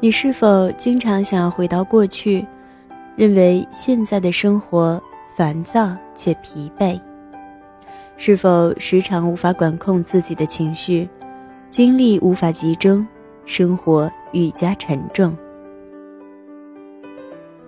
[0.00, 2.46] 你是否经常想要回到过去，
[3.16, 5.02] 认为现在的生活
[5.34, 6.98] 烦躁且疲惫？
[8.16, 11.08] 是否时常无法管控自己的情绪，
[11.68, 13.04] 精力无法集中，
[13.44, 15.36] 生活愈加沉重？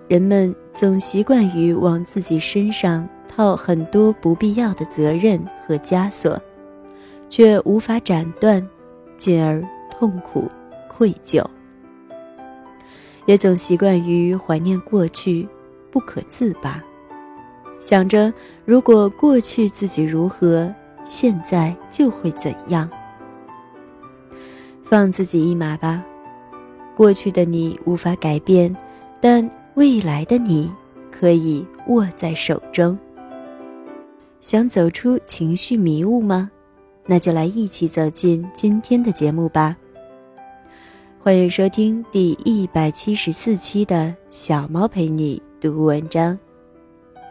[0.07, 5.37] 人们总习惯于往自己身上套很多不必要的责任
[5.67, 6.41] 和枷锁，
[7.29, 8.65] 却无法斩断，
[9.17, 10.49] 进而痛苦、
[10.87, 11.43] 愧疚。
[13.25, 15.47] 也总习惯于怀念过去，
[15.91, 16.81] 不可自拔，
[17.79, 18.33] 想着
[18.65, 22.89] 如果过去自己如何，现在就会怎样。
[24.83, 26.03] 放自己一马吧，
[26.95, 28.75] 过去的你无法改变，
[29.21, 30.71] 但未来的你
[31.09, 32.97] 可以握在手中。
[34.41, 36.49] 想走出情绪迷雾吗？
[37.05, 39.75] 那就来一起走进今天的节目吧。
[41.23, 46.35] 欢迎收听第一百七十四期的小猫陪你读文章，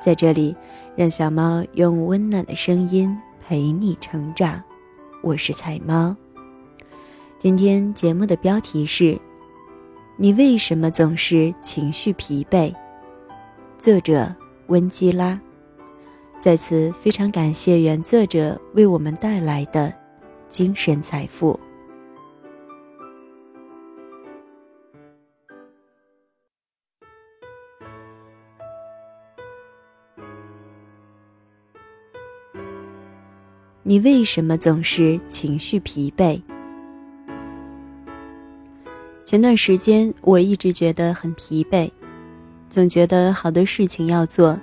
[0.01, 0.55] 在这里，
[0.95, 3.13] 让小猫用温暖的声音
[3.45, 4.63] 陪你成长。
[5.25, 6.15] 我是彩猫。
[7.37, 9.19] 今天节目的标题是：
[10.17, 12.73] 你为什么总是情绪疲惫？
[13.77, 14.33] 作者
[14.69, 15.37] 温基拉。
[16.39, 19.93] 在此，非常感谢原作者为我们带来的
[20.49, 21.59] 精神财富。
[33.83, 36.39] 你为什么总是情绪疲惫？
[39.25, 41.91] 前段时间我一直觉得很疲惫，
[42.69, 44.59] 总觉得好多事情要做，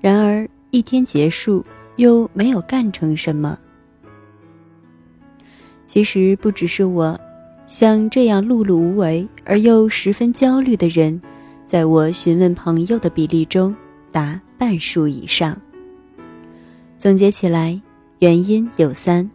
[0.00, 1.64] 然而一天结束
[1.96, 3.58] 又没有干成什么。
[5.84, 7.18] 其实不只是我，
[7.66, 11.20] 像这样碌碌无为而又十分焦虑的人，
[11.66, 13.74] 在我询问朋友的比例中
[14.12, 15.60] 达半数以上。
[16.98, 17.80] 总结起来。
[18.20, 19.28] 原因有三：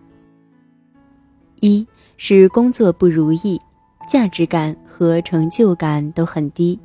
[1.59, 1.85] 一
[2.18, 3.59] 是工作不如意，
[4.07, 6.79] 价值感和成就感都很低，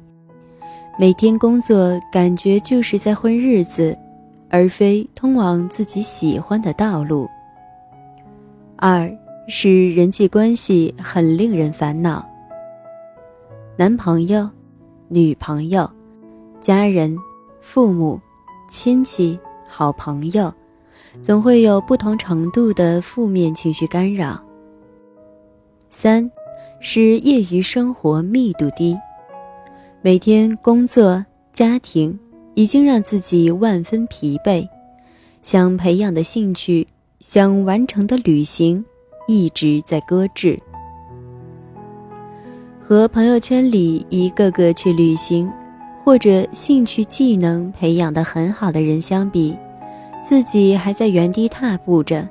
[0.99, 3.95] 每天工作感觉就是在混日子，
[4.49, 7.29] 而非通往自己喜欢的道路；
[8.77, 9.15] 二
[9.47, 12.27] 是人际关系很令人烦恼，
[13.77, 14.49] 男朋友、
[15.09, 15.87] 女朋友、
[16.63, 17.15] 家人、
[17.61, 18.19] 父母、
[18.71, 19.39] 亲戚、
[19.69, 20.51] 好朋友。
[21.23, 24.41] 总会有不同程度的负面情绪干扰。
[25.91, 26.31] 三，
[26.81, 28.97] 是业余生活密度低，
[30.03, 32.19] 每天工作、家庭
[32.55, 34.69] 已经让自己万分疲惫，
[35.43, 36.87] 想培养的兴趣、
[37.19, 38.85] 想完成的旅行
[39.27, 40.59] 一直在搁置。
[42.81, 45.51] 和朋友圈里一个个去旅行，
[46.03, 49.57] 或者兴趣技能培养的很好的人相比。
[50.23, 52.29] 自己还在原地踏步着，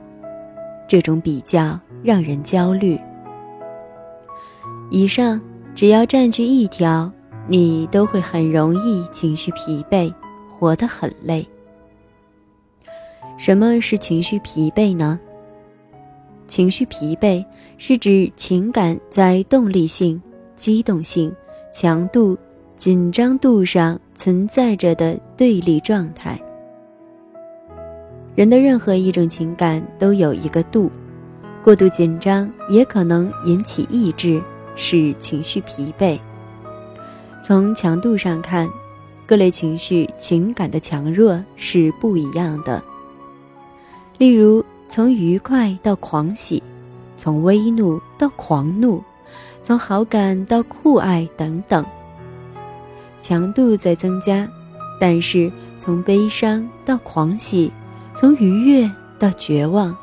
[0.88, 3.00] 这种比较让人焦虑。
[4.92, 5.40] 以上
[5.76, 7.12] 只要占据一条，
[7.48, 10.14] 你都会很容易情绪疲惫，
[10.58, 11.46] 活得很累。
[13.38, 15.20] 什么是情绪疲惫呢？
[16.48, 17.46] 情绪疲惫
[17.78, 20.22] 是指情感在动力性、
[20.56, 21.32] 机动性、
[21.72, 22.38] 强度、
[22.76, 26.40] 紧张度上存在着的对立状态。
[28.40, 30.90] 人的任何一种情感都有一个度，
[31.62, 34.42] 过度紧张也可能引起抑制，
[34.78, 36.18] 使情绪疲惫。
[37.44, 38.66] 从强度上看，
[39.26, 42.82] 各类情绪情感的强弱是不一样的。
[44.18, 46.64] 例如，从愉快到狂喜，
[47.18, 49.04] 从微怒到狂怒，
[49.62, 51.86] 从好感到酷爱等等，
[53.22, 54.48] 强度在增加，
[54.98, 57.70] 但是从悲伤到狂喜。
[58.20, 59.96] 从愉悦到绝望，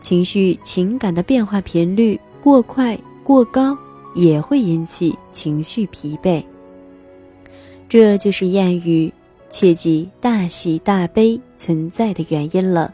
[0.00, 3.78] 情绪情感的变化频率过快过高，
[4.16, 6.42] 也会引起情绪疲惫。
[7.88, 9.12] 这就是谚语
[9.48, 12.92] “切忌大喜大悲”存在的原因了。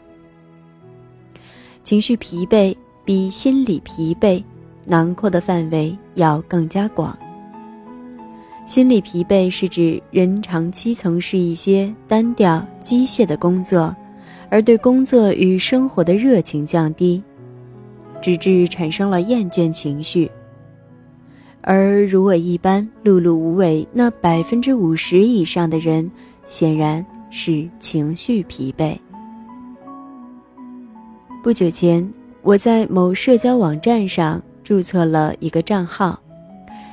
[1.83, 4.43] 情绪疲惫比心理疲惫
[4.85, 7.17] 囊括的范围要更加广。
[8.67, 13.95] 心理疲惫是指人长期从事一些单调机械的工作。
[14.51, 17.23] 而对工作与生活的热情降低，
[18.21, 20.29] 直至产生了厌倦情绪。
[21.61, 26.11] 而如我一般碌碌无为那百分之五十以上的人，
[26.45, 28.97] 显然是情绪疲惫。
[31.41, 32.07] 不久前，
[32.41, 36.19] 我在某社交网站上注册了一个账号，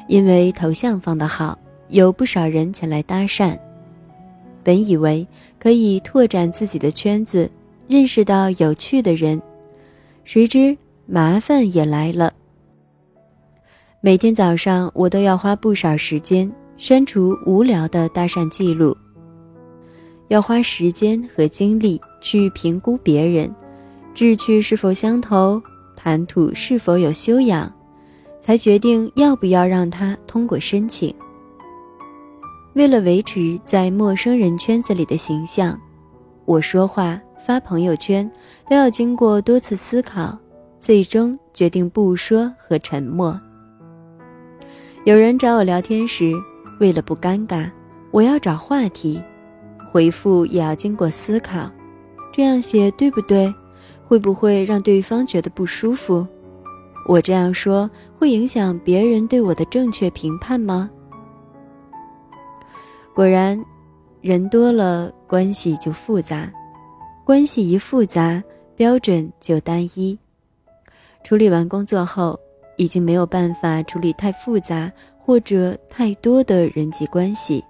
[0.07, 1.59] 因为头像放得好，
[1.89, 3.59] 有不少人前来搭讪。
[4.63, 5.27] 本以为
[5.59, 7.51] 可以拓展自己的圈子，
[7.87, 9.41] 认识到有趣的人，
[10.25, 10.77] 谁知
[11.07, 12.33] 麻烦也来了。
[14.01, 18.97] 每天早上，我都要花不少时间删除无聊的搭讪记录，
[20.29, 23.53] 要花时间和精力去评估别人，
[24.15, 25.61] 志趣是否相投，
[25.97, 27.73] 谈吐是否有修养。
[28.41, 31.13] 才决定要不要让他通过申请。
[32.79, 35.77] 为了维持在陌生人圈子里的形象，
[36.45, 38.31] 我说话、发朋友圈
[38.71, 40.39] 都要经过多次思考，
[40.79, 43.37] 最终决定不说和沉默。
[45.03, 46.33] 有人找我聊天时，
[46.79, 47.69] 为了不尴尬，
[48.13, 49.21] 我要找话题，
[49.91, 51.69] 回复也要经过思考，
[52.33, 53.53] 这样写对不对？
[54.07, 56.25] 会不会让对方觉得不舒服？
[57.09, 60.89] 我这样说会影响别人对我的正确评判吗？
[63.19, 63.61] 果然，
[64.21, 66.49] 人多了关系就复杂，
[67.25, 68.41] 关系一复杂，
[68.77, 70.17] 标准就单一。
[71.25, 72.39] 处理完工作后，
[72.77, 74.89] 已经没有办法处理太复杂
[75.19, 77.61] 或者太多的人际关系。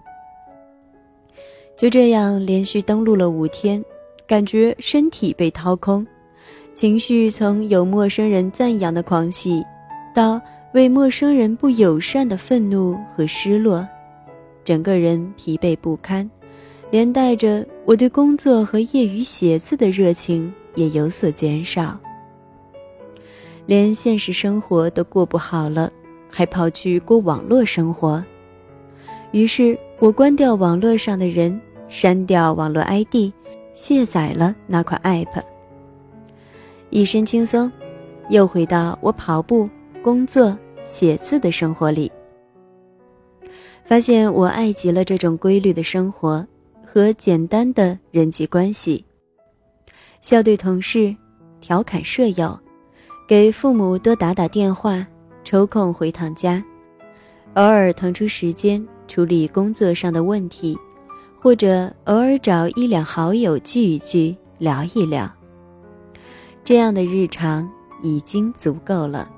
[1.79, 3.83] 就这样连续登录了五天，
[4.27, 6.07] 感觉身体被掏空。
[6.75, 9.65] 情绪从有陌生人赞扬的狂喜，
[10.15, 10.39] 到
[10.75, 13.89] 为陌生人不友善的愤怒和失落，
[14.69, 16.31] 整个人疲惫不堪，
[16.91, 21.99] 连带着我对工作和业余写字的热情也有所减少。
[23.65, 25.91] 连现实生活都过不好了，
[26.29, 28.23] 还跑去过网络生活。
[29.31, 33.33] 于是我关掉网络上的人，删掉网络 ID，
[33.73, 35.43] 卸载了那款 App。
[36.91, 37.73] 一身轻松，
[38.29, 39.67] 又回到我跑步、
[40.03, 40.55] 工作、
[40.85, 42.13] 写字的生活里。
[43.89, 46.47] 发现我爱极了这种规律的生活
[46.85, 49.03] 和简单的人际关系。
[50.21, 51.17] 笑对同事，
[51.59, 52.59] 调侃舍友，
[53.27, 55.07] 给父母多打打电话，
[55.43, 56.63] 抽空回趟家，
[57.55, 60.77] 偶尔腾出时间处理工作上的问题，
[61.41, 65.33] 或者偶尔找一两好友聚一聚，聊一聊。
[66.63, 67.67] 这样的日常
[68.03, 69.31] 已经足够了。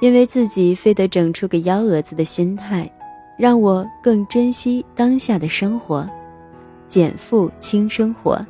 [0.00, 2.90] 因为自己非得整出个幺蛾子的心态，
[3.38, 6.08] 让我更珍惜当下的生活，
[6.88, 8.44] 减负轻生活。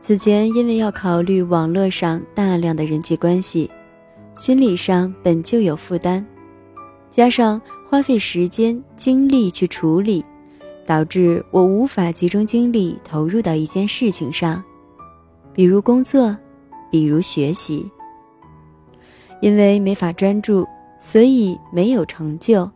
[0.00, 3.70] 此前因为要考虑网络上大量的人际关系，
[4.34, 6.24] 心理上本就有负担，
[7.08, 10.24] 加上花费时间精力去处理，
[10.84, 14.60] 导致我无法集中精力投入到一件事情上。
[15.54, 16.36] 比如工作，
[16.90, 17.88] 比如学习。
[19.42, 20.66] 因为没法专注，
[20.98, 22.70] 所以没有成就，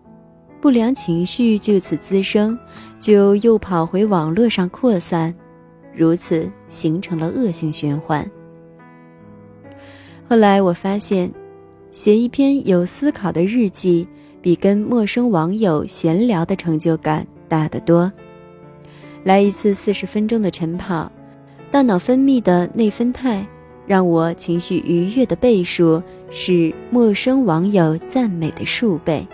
[0.60, 2.58] 不良情绪就此滋生，
[3.00, 5.34] 就又跑回网络上扩散，
[5.94, 8.28] 如此形成了恶性循环。
[10.28, 11.32] 后来我发现，
[11.92, 14.06] 写一篇有思考的日记，
[14.42, 18.12] 比跟陌生网友闲聊的成就感大得多。
[19.22, 21.10] 来一次四十分钟的晨跑。
[21.68, 23.44] 大脑分泌的内啡肽，
[23.86, 29.26] 让我情绪愉悦的倍数是陌生网友赞美的数倍。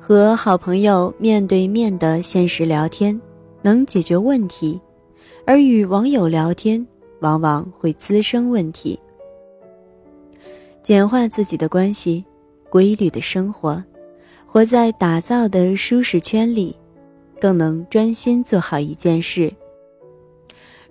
[0.00, 3.18] 和好朋友面对面的现实聊天，
[3.62, 4.80] 能解决问题，
[5.46, 6.84] 而与网友聊天，
[7.20, 8.98] 往往会滋生问题。
[10.82, 12.24] 简化自己的关系，
[12.68, 13.82] 规律的生活，
[14.44, 16.76] 活在打造的舒适圈里，
[17.40, 19.52] 更能专心做好一件事。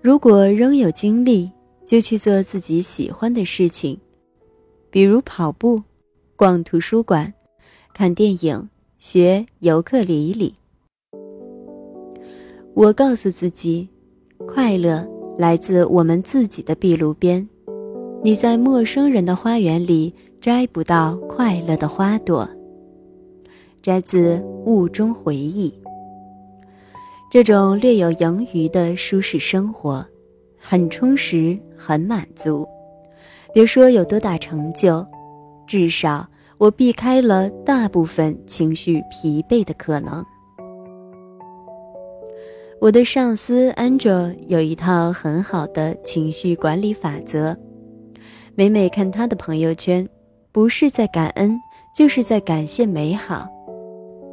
[0.02, 1.52] 如果仍有精力，
[1.92, 4.00] 就去做自己喜欢的事情，
[4.90, 5.84] 比如跑步、
[6.38, 7.34] 逛图书馆、
[7.94, 10.54] 看电影、学尤克里里。
[12.74, 13.90] 我告诉自己，
[14.48, 15.06] 快乐
[15.38, 17.46] 来自我们自己的壁炉边，
[18.24, 22.50] 你在陌生人的花园里摘不到快乐的花朵。
[23.82, 25.70] 摘自《雾中回忆》。
[27.30, 30.06] 这种略有盈余的舒适生活，
[30.58, 32.68] 很充实，很满足。
[33.54, 35.06] 别说有多大成就，
[35.66, 40.24] 至少我避开了大部分情绪疲惫的可能。
[42.80, 47.56] 我的上司 Angel 有一套很好的情绪管理法则，
[48.56, 50.08] 每每看他的朋友圈，
[50.52, 51.60] 不是在感恩，
[51.96, 53.48] 就是在感谢美好。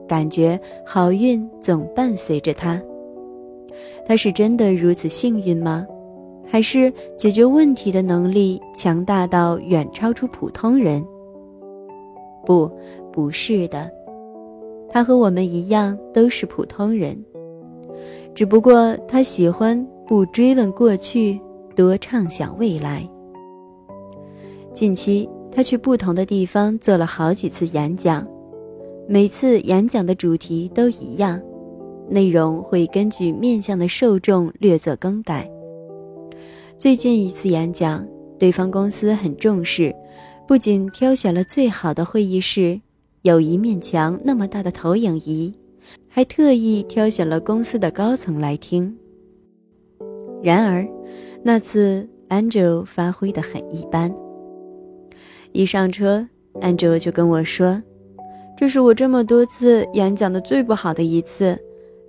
[0.07, 2.81] 感觉好运总伴随着他。
[4.07, 5.87] 他是真的如此幸运吗？
[6.51, 11.05] 还是解决问题的能力强大到远超出普通人？
[12.47, 12.71] 不，
[13.13, 13.91] 不是的，
[14.89, 17.23] 他和我们一样都是普通人，
[18.35, 21.39] 只不过他喜欢不追问过去，
[21.77, 23.07] 多畅想未来。
[24.73, 28.27] 近期，他去不同的地方做了好几次演讲，
[29.07, 31.39] 每次演讲的主题都一样，
[32.09, 35.47] 内容会根据面向的受众略作更改。
[36.79, 38.07] 最近一次演讲，
[38.39, 39.93] 对方公司很重视，
[40.47, 42.81] 不仅挑选了最好的会议室，
[43.23, 45.53] 有一面墙那么大的投影仪，
[46.09, 48.97] 还特意挑选了公司的高层来听。
[50.41, 50.87] 然而，
[51.43, 54.15] 那次 Angel 发挥的很一般。
[55.51, 56.25] 一上车
[56.61, 57.83] ，Angel 就跟我说
[58.57, 61.59] ：“这是我这么多次演讲的最不好的一次，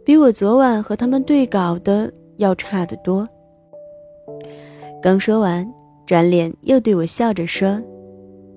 [0.05, 3.27] 比我昨晚和他们对稿的要差得多。”
[5.01, 5.65] 刚说完，
[6.05, 7.81] 转脸又对我笑着说：“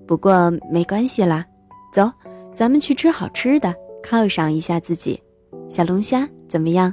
[0.06, 1.46] 不过没关系啦，
[1.92, 2.11] 走，
[2.52, 3.72] 咱们去吃好吃的，
[4.02, 5.20] 犒赏一下自己。
[5.68, 6.92] 小龙虾怎么样？”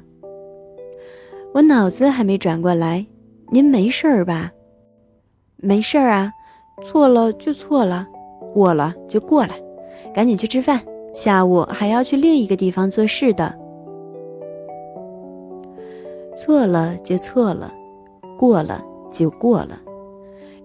[1.51, 3.03] 我脑子还没转过来，
[3.51, 4.51] 您没事儿吧？
[5.57, 6.31] 没事儿啊。
[6.83, 8.07] 错了就错了，
[8.53, 9.53] 过了就过了，
[10.13, 10.79] 赶紧去吃饭。
[11.13, 13.53] 下午还要去另一个地方做事的。
[16.37, 17.73] 错了就错了，
[18.37, 19.81] 过了就过了，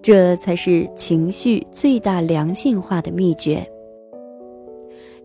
[0.02, 3.66] 这才是情绪最大良性化的秘诀。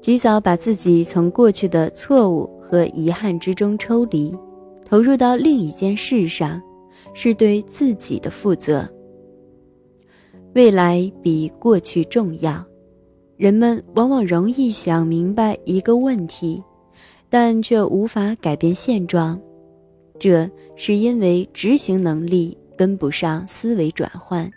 [0.01, 4.33] 及早把自己从过去的错误和遗憾之中抽离，
[4.85, 6.61] 投入到另一件事上，
[7.13, 8.87] 是对自己的负责。
[10.55, 12.65] 未来比过去重要，
[13.35, 16.63] 人们往往容易想明白一个问题，
[17.29, 19.39] 但却无法改变现状，
[20.17, 24.49] 这是因为执行能力跟不上思维转换。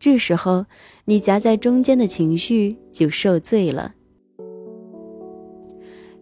[0.00, 0.64] 这时候，
[1.04, 3.92] 你夹在中间的情绪就受罪了。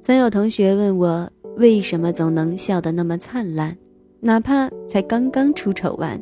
[0.00, 3.78] 曾有同学问我，为什么总能笑得那么灿烂，
[4.18, 6.20] 哪怕才刚刚出丑完？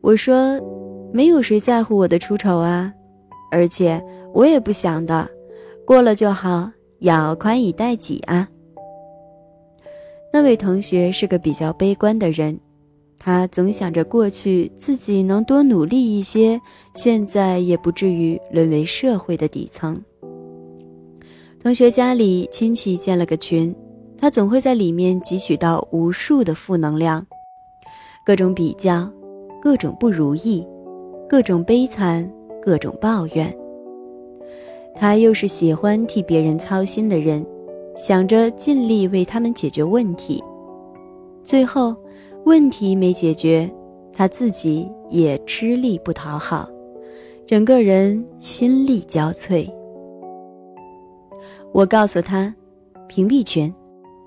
[0.00, 0.60] 我说。
[1.12, 2.92] 没有谁在乎我的出丑啊，
[3.50, 4.04] 而且
[4.34, 5.26] 我也不想的，
[5.86, 8.46] 过了就好，要宽以待己啊。
[10.30, 12.58] 那位同学是个比较悲观的人，
[13.18, 16.60] 他总想着过去自己能多努力一些，
[16.94, 20.00] 现在也不至于沦为社会的底层。
[21.60, 23.74] 同学家里亲戚建了个群，
[24.16, 27.26] 他总会在里面汲取到无数的负能量，
[28.24, 29.10] 各种比较，
[29.60, 30.66] 各种不如意。
[31.28, 32.32] 各种悲惨，
[32.62, 33.52] 各种抱怨。
[34.94, 37.44] 他又是喜欢替别人操心的人，
[37.96, 40.40] 想着尽力为他们解决问题。
[41.42, 41.96] 最后，
[42.46, 43.68] 问题没解决，
[44.12, 46.70] 他自己也吃力不讨好，
[47.44, 49.68] 整个人心力交瘁。
[51.72, 52.54] 我告诉他，
[53.08, 53.74] 屏蔽群，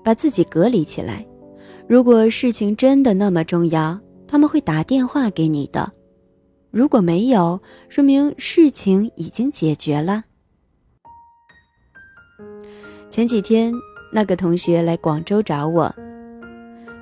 [0.04, 1.26] 把自己隔离起来。
[1.88, 3.98] 如果事情真的那么重要，
[4.28, 5.90] 他们会打电话给你的。
[6.70, 7.58] 如果没有，
[7.88, 10.24] 说明事情已经解决了。
[13.08, 13.72] 前几天，
[14.12, 15.90] 那个同学来广州找我，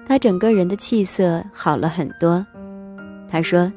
[0.09, 2.45] 他整个人的气色好了很多。
[3.31, 3.71] 他说，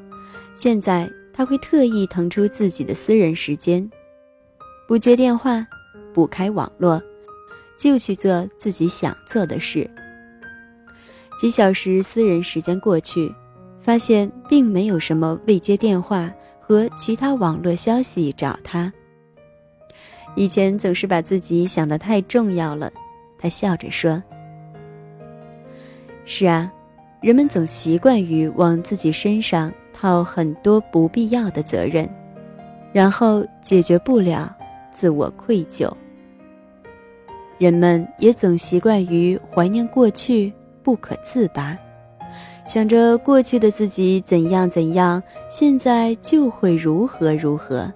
[0.54, 3.88] 现在他会特意腾出自己的私人时间，
[4.88, 5.64] 不接电话，
[6.14, 7.00] 不开网络，
[7.76, 9.88] 就去做自己想做的事。
[11.38, 13.32] 几小时私人时间过去。
[13.84, 18.92] 发现并没有什么未接电话和其他网络消息找他。
[20.36, 22.92] 以前总是把自己想得太重要了，
[23.36, 24.22] 他笑着说
[26.24, 26.70] ：“是啊，
[27.20, 32.08] 人们总习惯于往自己身上套很多不必要的责任，
[32.92, 34.54] 然后解决不了，
[34.92, 35.90] 自我愧疚。
[37.58, 40.52] 人们也总习惯于怀念过去，
[40.82, 41.78] 不可自拔。”
[42.64, 47.92] 想着过去的自己怎样怎样，现在就会如何如何。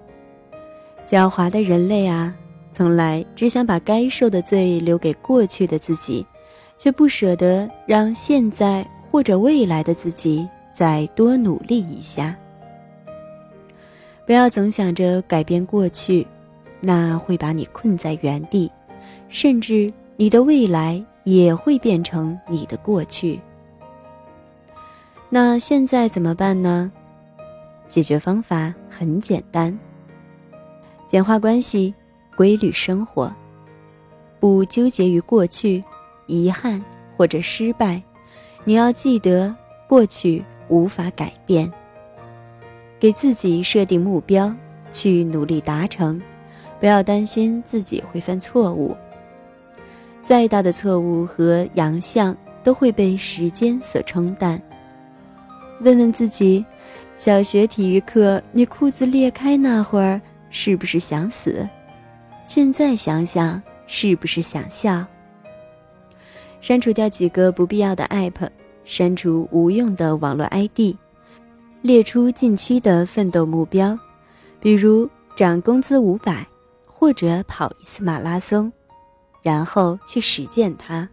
[1.07, 2.35] 狡猾的人类啊，
[2.73, 6.25] 从来只想把该受的罪留给过去的自己，
[6.77, 12.35] 却不舍得让现在或者未来的自己再多努力一下。
[14.25, 16.25] 不要总想着改变过去，
[16.81, 18.71] 那会把你困在原地，
[19.29, 23.39] 甚至你的未来也会变成你的过去。
[25.29, 26.91] 那现在怎么办呢？
[27.87, 29.77] 解决方法很简单：
[31.05, 31.93] 简化关系，
[32.35, 33.33] 规律生活，
[34.41, 35.81] 不纠结于过去、
[36.27, 36.83] 遗憾
[37.15, 38.01] 或者失败。
[38.63, 39.55] 你要记得，
[39.87, 41.71] 过去无法改变。
[42.99, 44.53] 给自己设定目标，
[44.91, 46.21] 去努力达成，
[46.79, 48.95] 不要担心自己会犯错误。
[50.23, 54.61] 再大的错误和洋相都会被时间所冲淡。
[55.81, 56.65] 问问自己，
[57.15, 60.19] 小学体育课你裤子裂开那会儿
[60.49, 61.67] 是不是想死？
[62.43, 65.05] 现在想想是不是想笑？
[66.59, 68.49] 删除掉几个不必要的 app，
[68.83, 70.95] 删除无用的网络 ID，
[71.81, 73.97] 列出近期的奋斗目标，
[74.59, 76.45] 比如涨工资五百，
[76.85, 78.71] 或者跑一次马拉松，
[79.41, 81.07] 然后去实践它。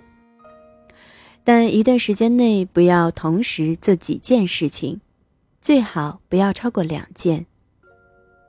[1.44, 5.00] 但一段时间内不要同时做几件事情，
[5.60, 7.44] 最好不要超过两件，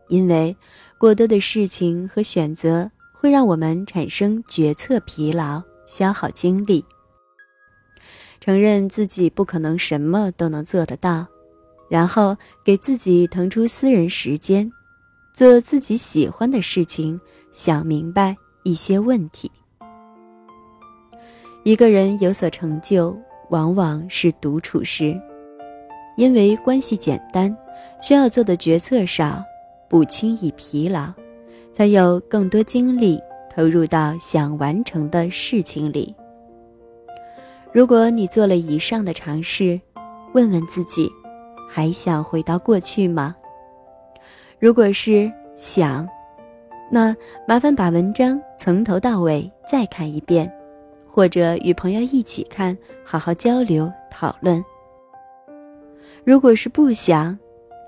[0.08, 0.56] 因为
[0.98, 6.84] 过多的事情和选择会让我们产生决策疲劳，消耗精力。
[8.40, 11.26] 承认自己不可能什么都能做得到，
[11.90, 14.72] 然后给自己腾出私人时间，
[15.34, 17.20] 做自己喜欢的事情，
[17.52, 19.50] 想明白一些问题。
[21.64, 23.18] 一个人有所成就，
[23.50, 25.20] 往往是独处时，
[26.16, 27.56] 因为关系简单，
[28.00, 29.44] 需要做的决策少，
[29.90, 31.12] 不轻易疲劳，
[31.74, 33.20] 才有更多精力
[33.56, 36.14] 投入到想完成的事情里。
[37.72, 39.80] 如果你做了以上的尝试，
[40.34, 41.10] 问问自己，
[41.70, 43.34] 还想回到过去吗？
[44.60, 46.08] 如果是想，
[46.92, 47.16] 那
[47.48, 50.52] 麻烦把文章从头到尾再看一遍，
[51.08, 54.64] 或者与朋友一起看，好好交流讨论。
[56.26, 57.38] 如果是不想，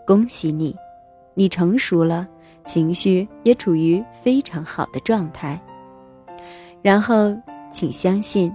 [0.06, 0.74] 恭喜你，
[1.34, 2.28] 你成熟了，
[2.68, 5.60] 情绪也处于非常好的状态。
[6.84, 7.36] 然后，
[7.72, 8.54] 请相信。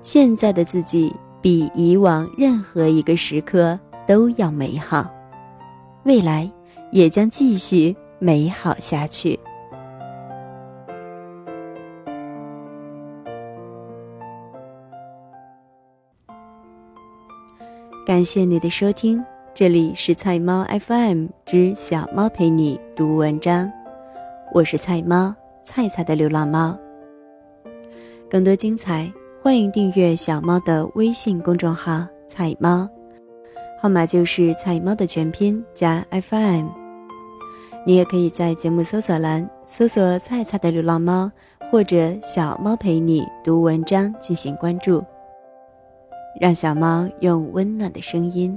[0.00, 5.10] 现在的自己比以往任何一个时刻都要美好，
[6.04, 6.50] 未来
[6.92, 9.38] 也将继续美好下去。
[18.06, 19.22] 感谢你的收听，
[19.58, 23.68] 这里是菜猫 FM 之小猫陪你读文章，
[24.54, 26.78] 我是菜猫菜菜的流浪猫。
[28.30, 29.12] 更多精彩。
[29.42, 32.88] 欢迎订阅小猫的微信公众号“菜猫”，
[33.82, 36.68] 号码就是“菜猫”的全拼加 FM。
[37.84, 41.28] 你也可以在节目搜索栏搜索“菜菜的流浪猫”
[41.68, 45.04] 或者“小猫陪你读文章”进行关注，
[46.40, 48.56] 让小猫用温暖的声音